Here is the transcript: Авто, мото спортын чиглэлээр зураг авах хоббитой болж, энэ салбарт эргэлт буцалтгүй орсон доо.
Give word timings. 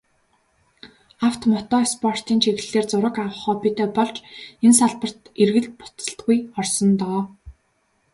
Авто, 1.25 1.45
мото 1.51 1.77
спортын 1.93 2.37
чиглэлээр 2.43 2.85
зураг 2.91 3.15
авах 3.21 3.37
хоббитой 3.41 3.89
болж, 3.97 4.17
энэ 4.65 4.75
салбарт 4.79 5.19
эргэлт 5.41 5.71
буцалтгүй 5.79 6.37
орсон 6.59 6.89
доо. 7.01 7.21